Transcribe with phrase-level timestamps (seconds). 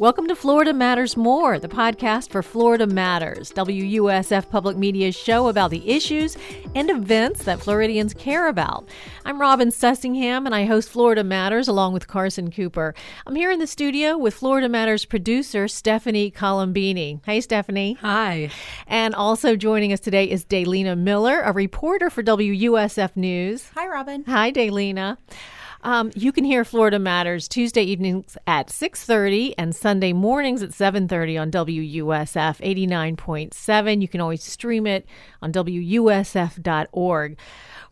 [0.00, 5.70] Welcome to Florida Matters More, the podcast for Florida Matters, WUSF Public Media's show about
[5.70, 6.36] the issues
[6.74, 8.88] and events that Floridians care about.
[9.24, 12.92] I'm Robin Sussingham, and I host Florida Matters along with Carson Cooper.
[13.24, 17.20] I'm here in the studio with Florida Matters producer Stephanie Colombini.
[17.24, 17.92] Hey, Stephanie.
[18.00, 18.50] Hi.
[18.88, 23.70] And also joining us today is Daylina Miller, a reporter for WUSF News.
[23.76, 24.24] Hi, Robin.
[24.24, 25.18] Hi, Daylina.
[25.84, 31.38] Um, you can hear Florida Matters Tuesday evenings at 6.30 and Sunday mornings at 7.30
[31.38, 32.58] on WUSF
[33.16, 34.00] 89.7.
[34.00, 35.06] You can always stream it
[35.42, 37.36] on WUSF.org.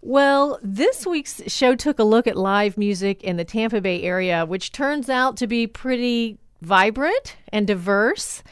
[0.01, 4.47] Well, this week's show took a look at live music in the Tampa Bay area,
[4.47, 8.43] which turns out to be pretty vibrant and diverse.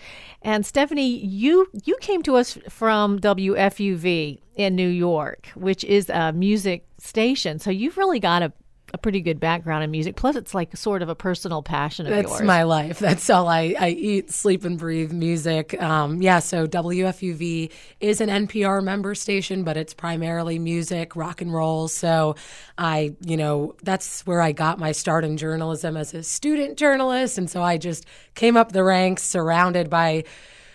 [0.43, 6.33] And Stephanie, you you came to us from WFUV in New York, which is a
[6.33, 7.59] music station.
[7.59, 8.70] So you've really got a a
[9.03, 10.17] pretty good background in music.
[10.17, 12.23] Plus, it's like sort of a personal passion of yours.
[12.23, 12.47] That's yours.
[12.47, 12.99] my life.
[12.99, 15.81] That's all I, I eat, sleep, and breathe music.
[15.81, 21.53] Um, yeah, so WFUV is an NPR member station, but it's primarily music, rock and
[21.53, 21.89] roll.
[21.89, 22.37] So
[22.79, 27.39] I, you know, that's where I got my start in journalism as a student journalist.
[27.39, 30.25] And so I just came up the ranks surrounded by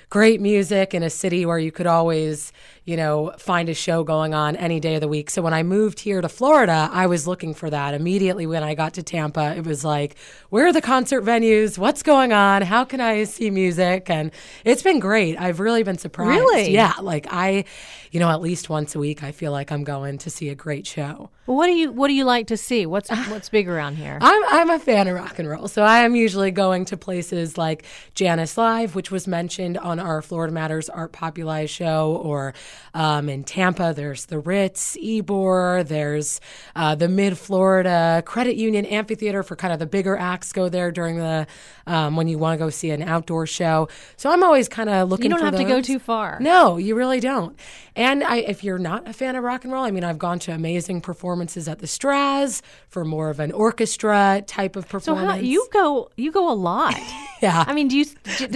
[0.09, 2.53] great music in a city where you could always,
[2.86, 5.31] you know, find a show going on any day of the week.
[5.31, 7.95] So when I moved here to Florida, I was looking for that.
[7.95, 10.16] Immediately when I got to Tampa, it was like,
[10.52, 11.80] where are the concert venues?
[11.80, 12.61] What's going on?
[12.61, 14.08] How can I see music?
[14.11, 14.31] And
[14.63, 15.36] it's been great.
[15.39, 16.39] I've really been surprised.
[16.39, 16.72] Really?
[16.72, 16.94] Yeah.
[17.02, 17.66] Like I,
[18.11, 20.56] you know, at least once a week, I feel like I'm going to see a
[20.56, 21.31] great show.
[21.47, 22.86] Well, what do you what do you like to see?
[22.86, 24.17] What's what's big around here?
[24.22, 27.58] I'm I'm a fan of rock and roll, so I am usually going to places
[27.58, 32.53] like Jannus Live, which was mentioned on our Florida Matters Art Populi show, or
[32.94, 36.40] um, in Tampa, there's the Ritz, Ybor, there's
[36.76, 40.92] uh, the Mid Florida Credit Union Amphitheater for kind of the bigger acts go there
[40.92, 41.48] during the
[41.88, 43.88] um, when you want to go see an outdoor show.
[44.18, 45.26] So I'm always kind of looking.
[45.26, 46.38] you don't have to go too far.
[46.40, 47.58] No, you really don't.
[47.96, 50.40] And I, if you're not a fan of rock and roll, I mean, I've gone
[50.40, 55.30] to amazing performances at the Straz for more of an orchestra type of So performance.
[55.31, 56.96] how you go you go a lot.
[57.41, 57.66] Yeah.
[57.68, 58.06] I mean, do you?
[58.06, 58.53] d- Is it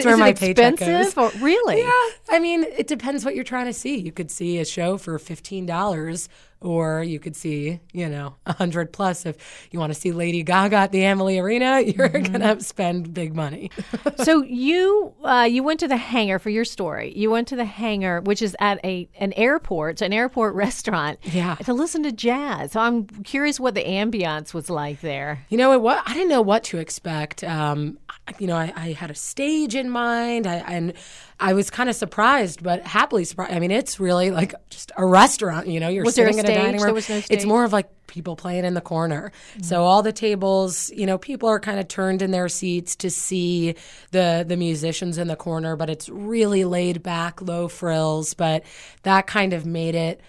[0.50, 1.18] expensive?
[1.18, 1.80] Or, really?
[1.80, 1.92] Yeah,
[2.30, 4.09] I mean, it depends what you're trying to see.
[4.10, 6.30] You could see a show for fifteen dollars,
[6.62, 9.26] or you could see, you know, a hundred plus.
[9.26, 12.32] If you want to see Lady Gaga at the Amalie Arena, you're Mm-hmm.
[12.34, 13.72] gonna spend big money.
[14.24, 17.14] so you uh, you went to the hangar for your story.
[17.16, 21.20] You went to the hangar, which is at a an airport, an airport restaurant.
[21.24, 21.56] Yeah.
[21.56, 22.74] To listen to jazz.
[22.74, 25.46] So I'm curious what the ambiance was like there.
[25.50, 26.02] You know what?
[26.06, 27.44] I didn't know what to expect.
[27.44, 27.98] Um,
[28.38, 30.94] you know, I, I had a stage in mind, I, and
[31.40, 33.54] I was kind of surprised, but happily surprised.
[33.54, 35.68] I mean, it's really like just a restaurant.
[35.68, 36.64] You know, you're Was sitting in stage?
[36.64, 36.86] dining room.
[36.86, 39.32] There was no It's more of like people playing in the corner.
[39.52, 39.64] Mm-hmm.
[39.64, 43.10] So all the tables, you know, people are kind of turned in their seats to
[43.10, 43.76] see
[44.12, 48.34] the the musicians in the corner, but it's really laid back, low frills.
[48.34, 48.64] But
[49.04, 50.22] that kind of made it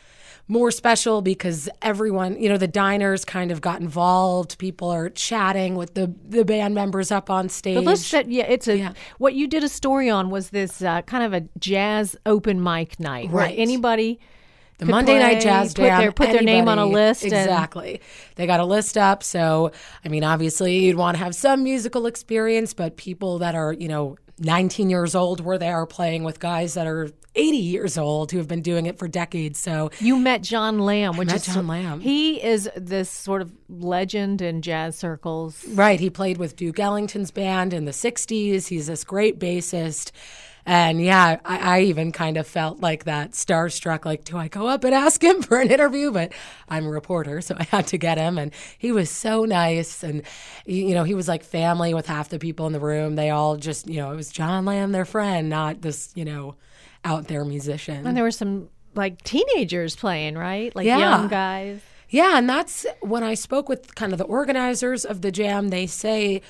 [0.48, 4.58] more special because everyone, you know, the diners kind of got involved.
[4.58, 7.76] People are chatting with the the band members up on stage.
[7.76, 8.92] But let's set, yeah, it's a Yeah.
[9.19, 12.98] what you did a story on was this uh, kind of a jazz open mic
[12.98, 13.58] night, where Right.
[13.58, 14.19] Anybody
[14.81, 16.01] the could Monday night play, jazz put jam.
[16.01, 18.01] their put their name on a list and- Exactly.
[18.37, 19.23] They got a list up.
[19.23, 19.71] So,
[20.05, 23.89] I mean, obviously, you'd want to have some musical experience, but people that are, you
[23.89, 28.39] know, 19 years old were there playing with guys that are 80 years old who
[28.39, 29.59] have been doing it for decades.
[29.59, 32.01] So, You met John Lamb, which met is John Lamb.
[32.01, 35.62] He is this sort of legend in jazz circles.
[35.69, 36.01] Right.
[36.01, 38.69] He played with Duke Ellington's band in the 60s.
[38.69, 40.11] He's this great bassist.
[40.66, 44.66] And yeah, I, I even kind of felt like that starstruck, like, do I go
[44.66, 46.12] up and ask him for an interview?
[46.12, 46.32] But
[46.69, 48.38] I'm a reporter, so I had to get him.
[48.38, 50.03] And he was so nice.
[50.03, 50.22] And,
[50.66, 53.16] you know, he was like family with half the people in the room.
[53.16, 56.56] They all just, you know, it was John Lamb, their friend, not this, you know,
[57.04, 58.06] out there musician.
[58.06, 60.75] And there were some like teenagers playing, right?
[60.76, 60.99] Like Yeah.
[60.99, 61.81] young guys.
[62.12, 65.87] Yeah, and that's when I spoke with kind of the organizers of the jam, they
[65.87, 66.43] say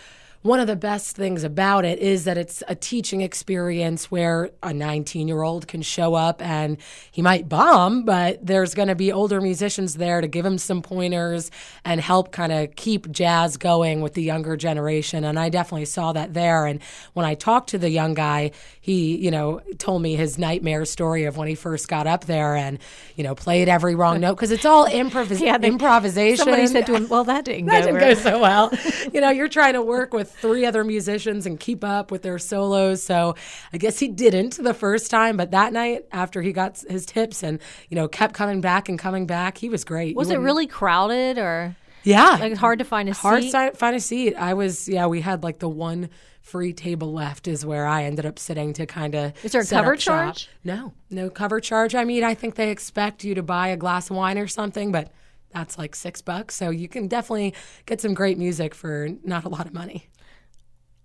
[0.42, 4.72] one of the best things about it is that it's a teaching experience where a
[4.72, 6.78] 19 year old can show up and
[7.12, 10.80] he might bomb, but there's going to be older musicians there to give him some
[10.80, 11.50] pointers
[11.84, 15.24] and help kind of keep jazz going with the younger generation.
[15.24, 16.64] And I definitely saw that there.
[16.64, 16.80] And
[17.12, 21.24] when I talked to the young guy, he, you know, told me his nightmare story
[21.24, 22.78] of when he first got up there and,
[23.14, 26.44] you know, played every wrong note because it's all improv- Yeah, they- improvisation.
[26.46, 28.72] Somebody said to him, "Well, that didn't That go." didn't very- go so well.
[29.12, 32.38] you know, you're trying to work with three other musicians and keep up with their
[32.38, 33.02] solos.
[33.02, 33.34] So
[33.72, 37.42] I guess he didn't the first time, but that night after he got his tips
[37.42, 40.16] and you know kept coming back and coming back, he was great.
[40.16, 41.76] Was You it wouldn't- really crowded or?
[42.02, 42.30] Yeah.
[42.40, 43.52] Like it's hard to find a Hard seat.
[43.52, 44.34] Hard to find a seat.
[44.34, 46.08] I was, yeah, we had like the one
[46.40, 49.34] free table left is where I ended up sitting to kind of.
[49.44, 50.48] Is there a cover charge?
[50.64, 51.94] No, no cover charge.
[51.94, 54.90] I mean, I think they expect you to buy a glass of wine or something,
[54.92, 55.12] but
[55.52, 56.54] that's like six bucks.
[56.54, 57.52] So you can definitely
[57.84, 60.08] get some great music for not a lot of money.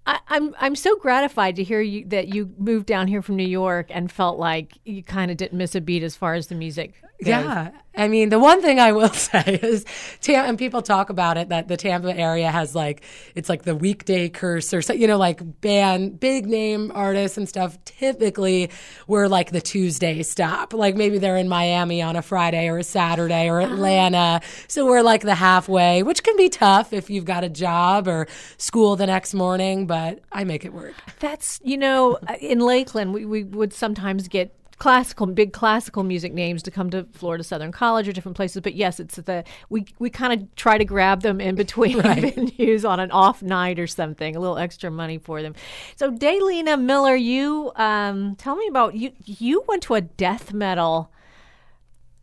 [0.05, 3.47] I, I'm I'm so gratified to hear you that you moved down here from New
[3.47, 6.55] York and felt like you kind of didn't miss a beat as far as the
[6.55, 6.93] music.
[7.19, 7.71] Yeah.
[7.97, 9.85] I mean, the one thing I will say is,
[10.21, 13.03] Tam- and people talk about it, that the Tampa area has like,
[13.35, 17.47] it's like the weekday curse or, so, you know, like band, big name artists and
[17.47, 17.77] stuff.
[17.85, 18.69] Typically,
[19.07, 20.73] we're like the Tuesday stop.
[20.73, 23.73] Like maybe they're in Miami on a Friday or a Saturday or uh-huh.
[23.73, 24.41] Atlanta.
[24.67, 28.27] So we're like the halfway, which can be tough if you've got a job or
[28.57, 30.93] school the next morning, but I make it work.
[31.19, 36.33] That's you know uh, in Lakeland we, we would sometimes get classical big classical music
[36.33, 39.85] names to come to Florida Southern College or different places but yes it's the we
[39.99, 42.35] we kind of try to grab them in between Right.
[42.35, 45.55] venues on an off night or something a little extra money for them.
[45.95, 51.11] So Daylina Miller you um tell me about you you went to a death metal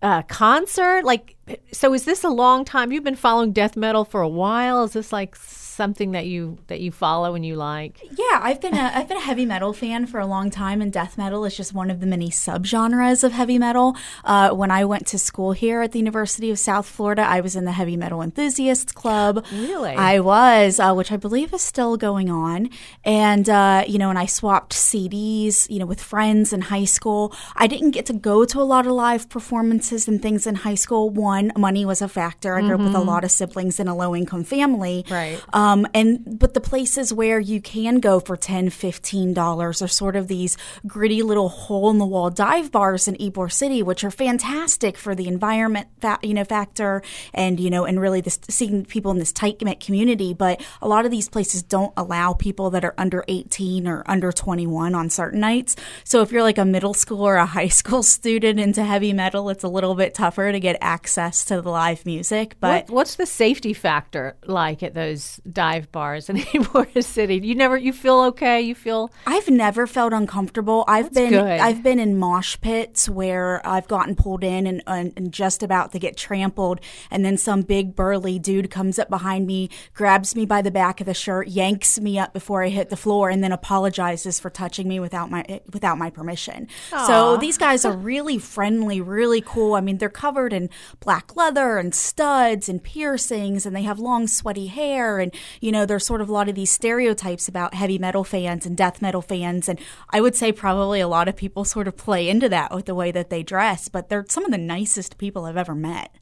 [0.02, 1.36] uh, concert like
[1.72, 2.92] so is this a long time?
[2.92, 4.84] You've been following death metal for a while.
[4.84, 5.36] Is this like
[5.82, 9.16] something that you that you follow and you like Yeah, I've been a I've been
[9.16, 11.98] a heavy metal fan for a long time, and death metal is just one of
[11.98, 13.96] the many subgenres of heavy metal.
[14.24, 17.56] Uh, when I went to school here at the University of South Florida, I was
[17.56, 19.44] in the Heavy Metal Enthusiasts Club.
[19.52, 19.94] Really?
[20.12, 22.70] I was, uh, which I believe is still going on.
[23.04, 27.34] And uh, you know, and I swapped CDs, you know, with friends in high school.
[27.56, 30.80] I didn't get to go to a lot of live performances and things in high
[30.84, 31.10] school.
[31.10, 32.50] One, money was a factor.
[32.56, 35.04] I grew up with a lot of siblings in a low income family.
[35.10, 35.42] Right.
[35.52, 40.16] Um, Um, and but the places where you can go for $10, $15 are sort
[40.16, 44.10] of these gritty little hole in the wall dive bars in Ybor City, which are
[44.10, 47.02] fantastic for the environment, fa- you know, factor,
[47.32, 50.34] and you know, and really this seeing people in this tight knit community.
[50.34, 54.30] But a lot of these places don't allow people that are under 18 or under
[54.30, 55.76] 21 on certain nights.
[56.04, 59.48] So if you're like a middle school or a high school student into heavy metal,
[59.48, 62.56] it's a little bit tougher to get access to the live music.
[62.60, 67.36] But What, what's the safety factor like at those dive bars in Ybor City?
[67.36, 68.60] You never, you feel okay?
[68.60, 70.84] You feel I've never felt uncomfortable.
[70.88, 71.60] I've been good.
[71.60, 75.92] I've been in mosh pits where I've gotten pulled in and, and, and just about
[75.92, 80.46] to get trampled, and then some big burly dude comes up behind me, grabs me
[80.46, 83.42] by the back of the shirt, yanks me up before I hit the floor, and
[83.42, 86.68] then apologizes for touching me without my eh, without my permission.
[87.06, 89.74] So these guys are really friendly, really cool.
[89.74, 90.70] I mean, they're covered in
[91.00, 95.86] black leather and studs and piercings, and they have long sweaty hair, and you know,
[95.86, 99.22] there's sort of a lot of these stereotypes about heavy metal fans and death metal
[99.22, 99.78] fans, and
[100.10, 102.94] I would say probably a lot of people sort of play into that with the
[102.94, 106.16] way that they dress, but they're some of the nicest people I've ever met.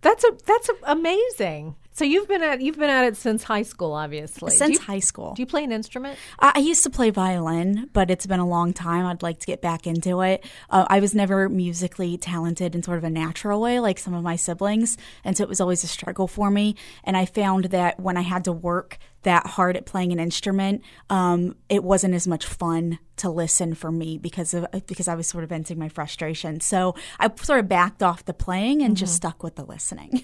[0.00, 1.76] that's a that's a, amazing.
[1.94, 4.50] So you've been at you've been at it since high school, obviously.
[4.50, 5.34] Since you, high school.
[5.34, 6.18] do you play an instrument?
[6.38, 9.04] I I used to play violin, but it's been a long time.
[9.04, 10.44] I'd like to get back into it.
[10.70, 14.22] Uh, I was never musically talented in sort of a natural way like some of
[14.22, 16.76] my siblings, and so it was always a struggle for me.
[17.04, 20.82] And I found that when I had to work that hard at playing an instrument,
[21.10, 25.28] um, it wasn't as much fun to listen for me because of because I was
[25.28, 26.60] sort of venting my frustration.
[26.60, 30.22] So I sort of backed off the playing and just stuck with the listening.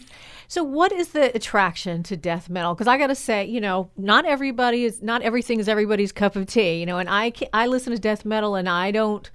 [0.51, 2.75] So what is the attraction to death metal?
[2.75, 6.37] Because I got to say, you know, not everybody is not everything is everybody's cup
[6.37, 6.81] of tea.
[6.81, 9.31] You know, and I I listen to death metal and I don't.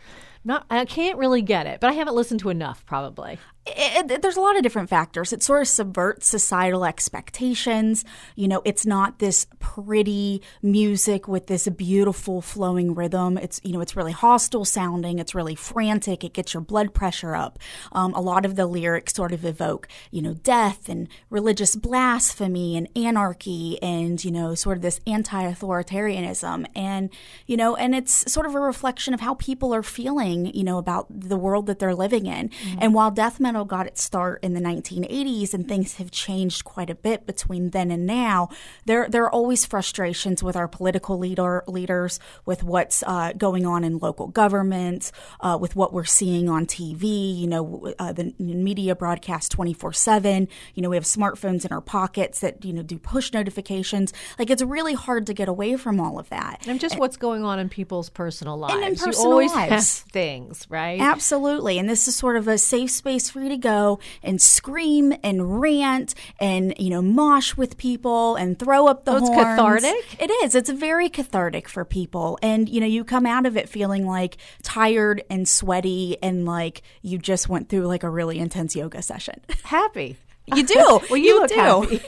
[0.45, 3.39] Not, I can't really get it, but I haven't listened to enough, probably.
[3.65, 5.31] It, it- there's a lot of different factors.
[5.31, 8.03] It sort of subverts societal expectations.
[8.35, 13.37] You know, it's not this pretty music with this beautiful flowing rhythm.
[13.37, 15.19] It's, you know, it's really hostile sounding.
[15.19, 16.23] It's really frantic.
[16.23, 17.57] It gets your blood pressure up.
[17.91, 22.75] Um, a lot of the lyrics sort of evoke, you know, death and religious blasphemy
[22.77, 26.65] and anarchy and, you know, sort of this anti authoritarianism.
[26.75, 27.09] And,
[27.47, 30.77] you know, and it's sort of a reflection of how people are feeling, you know,
[30.77, 32.49] about the world that they're living in.
[32.79, 36.89] And while death metal got its start in the 1980s and things have changed quite
[36.89, 38.49] a bit between then and now,
[38.85, 43.83] there, there are always frustrations with our political leader, leaders, with what's uh, going on
[43.83, 48.95] in local governments, uh, with what we're seeing on TV, you know, uh, the media
[48.95, 50.47] broadcast 24 7.
[50.73, 54.13] You know, we have smartphones in our pockets that, you know, do push notifications.
[54.39, 56.63] Like, it's really hard to get away from all of that.
[56.67, 58.73] And just what's going on in people's personal lives.
[58.75, 60.01] in you personal always have lives.
[60.01, 60.99] things, right?
[60.99, 61.77] Absolutely.
[61.77, 65.61] And this is sort of a safe space for you to go and scream and
[65.61, 70.21] rant and, you know, mosh with people and throw up the Oh, it's cathartic?
[70.21, 70.55] It is.
[70.55, 72.39] It's very cathartic for people.
[72.41, 76.81] And, you know, you come out of it feeling like tired and sweaty and like
[77.01, 79.41] you just went through like a really intense yoga session.
[79.63, 80.17] Happy.
[80.45, 80.75] You do.
[81.09, 81.99] well, you, look do.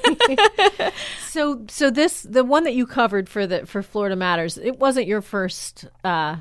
[1.30, 4.58] so, so this the one that you covered for the for Florida Matters.
[4.58, 6.38] It wasn't your first uh,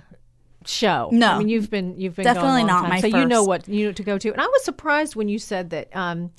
[0.69, 1.09] show.
[1.13, 1.33] No.
[1.33, 3.27] I mean you've been you've been Definitely going a long not time, my so you
[3.27, 4.33] know what you know to go to.
[4.33, 6.31] And I was surprised when you said that um,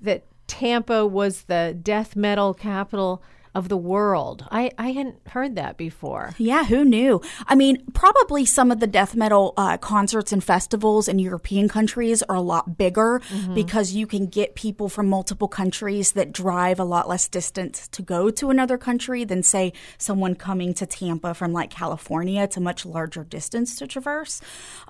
[0.00, 3.22] that Tampa was the death metal capital
[3.54, 4.46] of the world.
[4.50, 6.34] I I hadn't heard that before.
[6.38, 7.20] Yeah, who knew?
[7.46, 12.22] I mean, probably some of the death metal uh, concerts and festivals in European countries
[12.22, 13.20] are a lot bigger
[13.54, 18.02] because you can get people from multiple countries that drive a lot less distance to
[18.02, 22.42] go to another country than, say, someone coming to Tampa from like California.
[22.42, 24.40] It's a much larger distance to traverse.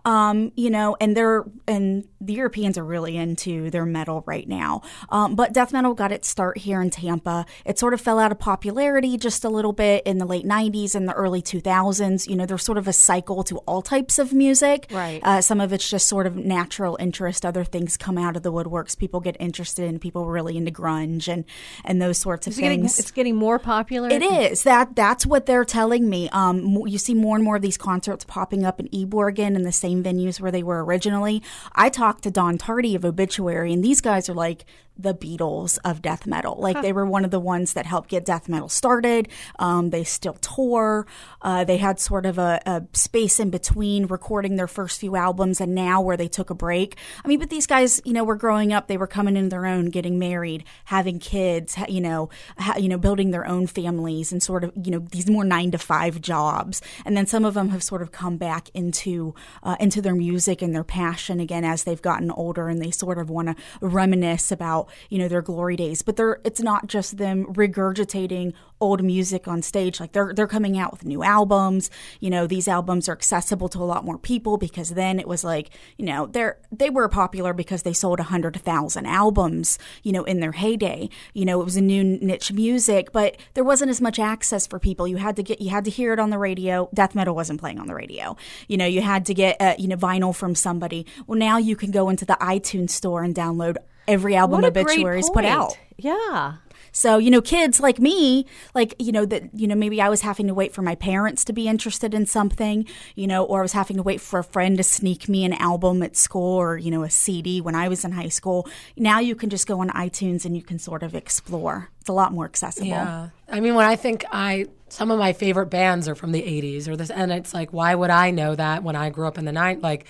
[0.05, 4.83] Um, you know, and they're and the Europeans are really into their metal right now.
[5.09, 7.47] Um, but death metal got its start here in Tampa.
[7.65, 10.95] It sort of fell out of popularity just a little bit in the late 90s
[10.95, 12.29] and the early 2000s.
[12.29, 14.89] You know, there's sort of a cycle to all types of music.
[14.91, 15.21] Right.
[15.23, 17.47] Uh, some of it's just sort of natural interest.
[17.47, 18.97] Other things come out of the woodworks.
[18.97, 21.47] People get interested in people really into grunge and,
[21.83, 22.99] and those sorts of It's getting things.
[22.99, 24.11] it's getting more popular.
[24.11, 26.29] It is that that's what they're telling me.
[26.29, 29.63] Um, you see more and more of these concerts popping up in Ybor again in
[29.63, 31.43] the same venues where they were originally.
[31.73, 34.67] I talked to Don Tardy of Obituary, and these guys are like
[34.99, 36.57] the Beatles of death metal.
[36.59, 39.29] Like they were one of the ones that helped get death metal started.
[39.59, 41.07] Um, they still tour.
[41.41, 45.61] Uh, they had sort of a, a space in between recording their first few albums
[45.61, 46.97] and now where they took a break.
[47.25, 48.87] I mean, but these guys, you know, were growing up.
[48.87, 51.77] They were coming into their own, getting married, having kids.
[51.89, 55.29] You know, ha- you know, building their own families and sort of, you know, these
[55.29, 56.83] more nine to five jobs.
[57.05, 60.63] And then some of them have sort of come back into uh, into their music
[60.63, 64.53] and their passion again as they've gotten older, and they sort of want to reminisce
[64.53, 66.03] about you know their glory days.
[66.03, 70.01] But they're it's not just them regurgitating old music on stage.
[70.01, 71.89] Like they're they're coming out with new albums.
[72.21, 75.45] You know, these albums are accessible to a lot more people because then it was
[75.45, 79.79] like you know they're they were popular because they sold a hundred thousand albums.
[80.03, 81.09] You know, in their heyday.
[81.33, 84.79] You know, it was a new niche music, but there wasn't as much access for
[84.79, 85.07] people.
[85.07, 86.89] You had to get you had to hear it on the radio.
[86.93, 88.37] Death metal wasn't playing on the radio.
[88.69, 91.07] You know, you had to get uh, you know vinyl from somebody.
[91.27, 93.77] Well, now you can go into the iTunes store and download
[94.09, 95.79] every album Obituary's put out.
[95.97, 96.55] Yeah.
[96.95, 98.45] So, you know, kids like me,
[98.75, 101.43] like, you know, that, you know, maybe I was having to wait for my parents
[101.47, 104.45] to be interested in something, you know, or I was having to wait for a
[104.45, 107.89] friend to sneak me an album at school or, you know, a CD when I
[107.89, 108.69] was in high school.
[108.95, 111.89] Now you can just go on iTunes and you can sort of explore.
[112.01, 112.89] It's a lot more accessible.
[112.89, 113.31] Yeah.
[113.49, 116.89] I mean, when I think I, some of my favorite bands are from the 80s
[116.89, 119.47] or this, and it's like, why would I know that when I grew up in
[119.47, 119.83] the 90s?
[119.83, 120.07] Like,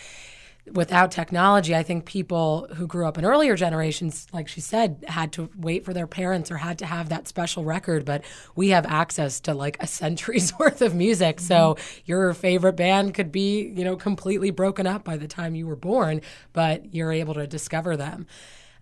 [0.71, 5.33] without technology, I think people who grew up in earlier generations, like she said, had
[5.33, 8.05] to wait for their parents or had to have that special record.
[8.05, 11.41] But we have access to like a century's worth of music.
[11.41, 12.01] So mm-hmm.
[12.05, 15.77] your favorite band could be, you know, completely broken up by the time you were
[15.77, 16.21] born,
[16.53, 18.27] but you're able to discover them.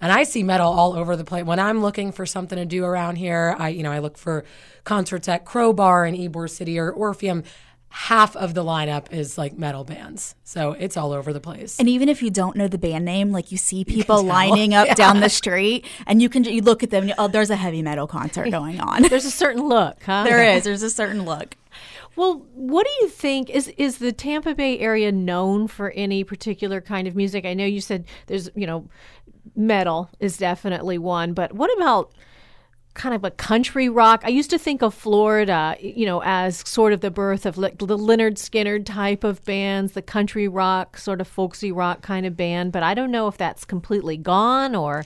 [0.02, 1.44] And I see metal all over the place.
[1.44, 4.44] When I'm looking for something to do around here, I you know I look for
[4.84, 7.44] concerts at Crowbar in Ybor City or Orpheum.
[7.92, 11.78] Half of the lineup is like metal bands, so it's all over the place.
[11.78, 14.88] And even if you don't know the band name, like you see people lining up
[14.96, 17.82] down the street and you can you look at them, you, oh, there's a heavy
[17.82, 19.02] metal concert going on.
[19.02, 20.22] There's a certain look, huh?
[20.28, 20.62] there is.
[20.62, 21.56] There's a certain look.
[22.14, 26.80] Well, what do you think is is the Tampa Bay area known for any particular
[26.80, 27.44] kind of music?
[27.44, 28.88] I know you said there's, you know,
[29.56, 32.12] metal is definitely one, but what about
[32.94, 34.22] kind of a country rock?
[34.24, 37.78] I used to think of Florida, you know, as sort of the birth of like
[37.78, 42.36] the Lynyrd Skynyrd type of bands, the country rock, sort of folksy rock kind of
[42.36, 45.04] band, but I don't know if that's completely gone or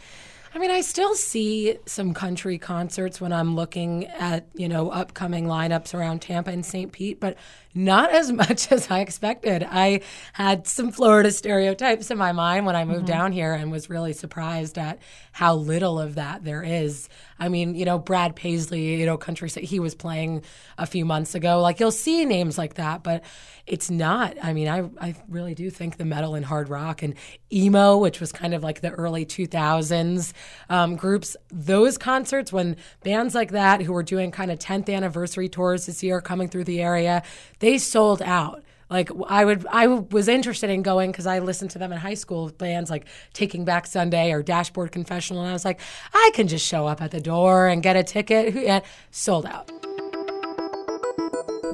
[0.55, 5.47] I mean, I still see some country concerts when I'm looking at, you know, upcoming
[5.47, 6.93] lineups around Tampa and St.
[6.93, 7.37] Pete, but
[7.75, 9.67] not as much as I expected.
[9.69, 10.01] I
[10.33, 14.13] had some Florida stereotypes in my mind when I moved down here and was really
[14.13, 15.01] surprised at
[15.33, 17.09] how little of that there is.
[17.39, 20.45] I mean, you know, Brad Paisley, you know, country, he was playing
[20.79, 21.61] a few months ago.
[21.61, 23.25] Like, you'll see names like that, but
[23.67, 24.37] it's not.
[24.43, 27.15] I mean, I, I really do think the metal and hard rock and
[27.53, 30.33] emo, which was kind of like the early 2000s
[30.69, 35.49] um, groups, those concerts when bands like that who were doing kind of 10th anniversary
[35.49, 37.23] tours this year coming through the area,
[37.65, 38.63] they sold out.
[38.91, 42.15] Like I would, I was interested in going because I listened to them in high
[42.15, 42.51] school.
[42.51, 45.81] Bands like Taking Back Sunday or Dashboard Confessional, and I was like,
[46.13, 48.55] I can just show up at the door and get a ticket.
[48.55, 49.84] And sold out.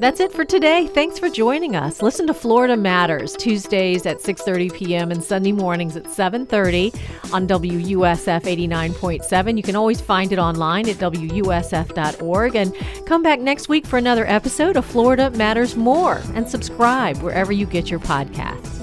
[0.00, 0.86] That's it for today.
[0.86, 2.00] Thanks for joining us.
[2.00, 5.10] Listen to Florida Matters Tuesdays at 6:30 p.m.
[5.10, 6.94] and Sunday mornings at 7:30
[7.34, 9.56] on WUSF 89.7.
[9.58, 14.26] You can always find it online at wusf.org and come back next week for another
[14.26, 18.79] episode of Florida Matters More and subscribe wherever you get your podcasts.